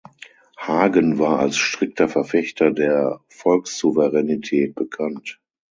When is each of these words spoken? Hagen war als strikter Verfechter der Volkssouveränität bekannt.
Hagen 0.57 1.19
war 1.19 1.37
als 1.37 1.57
strikter 1.57 2.09
Verfechter 2.09 2.71
der 2.71 3.19
Volkssouveränität 3.29 4.73
bekannt. 4.73 5.39